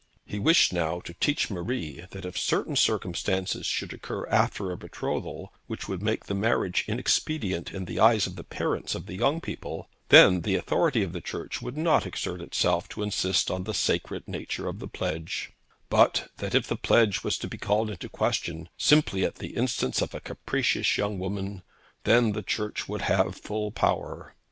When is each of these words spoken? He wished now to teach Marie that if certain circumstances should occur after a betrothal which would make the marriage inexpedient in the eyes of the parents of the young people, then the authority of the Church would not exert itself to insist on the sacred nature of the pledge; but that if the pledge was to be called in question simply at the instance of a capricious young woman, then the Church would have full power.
He 0.25 0.39
wished 0.39 0.73
now 0.73 0.99
to 1.01 1.13
teach 1.13 1.51
Marie 1.51 2.05
that 2.09 2.25
if 2.25 2.35
certain 2.35 2.75
circumstances 2.75 3.67
should 3.67 3.93
occur 3.93 4.25
after 4.29 4.71
a 4.71 4.75
betrothal 4.75 5.53
which 5.67 5.87
would 5.87 6.01
make 6.01 6.25
the 6.25 6.33
marriage 6.33 6.85
inexpedient 6.87 7.71
in 7.71 7.85
the 7.85 7.99
eyes 7.99 8.25
of 8.25 8.35
the 8.35 8.43
parents 8.43 8.95
of 8.95 9.05
the 9.05 9.13
young 9.15 9.39
people, 9.39 9.91
then 10.09 10.41
the 10.41 10.55
authority 10.55 11.03
of 11.03 11.13
the 11.13 11.21
Church 11.21 11.61
would 11.61 11.77
not 11.77 12.07
exert 12.07 12.41
itself 12.41 12.89
to 12.89 13.03
insist 13.03 13.51
on 13.51 13.65
the 13.65 13.75
sacred 13.75 14.27
nature 14.27 14.67
of 14.67 14.79
the 14.79 14.87
pledge; 14.87 15.51
but 15.87 16.31
that 16.37 16.55
if 16.55 16.65
the 16.65 16.75
pledge 16.77 17.23
was 17.23 17.37
to 17.37 17.47
be 17.47 17.59
called 17.59 17.91
in 17.91 17.97
question 18.09 18.69
simply 18.79 19.23
at 19.23 19.35
the 19.35 19.53
instance 19.55 20.01
of 20.01 20.15
a 20.15 20.19
capricious 20.19 20.97
young 20.97 21.19
woman, 21.19 21.61
then 22.05 22.31
the 22.31 22.41
Church 22.41 22.89
would 22.89 23.03
have 23.03 23.35
full 23.37 23.69
power. 23.69 24.33